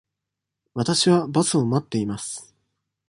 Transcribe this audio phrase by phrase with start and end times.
[0.73, 2.55] わたしはバスを待っています。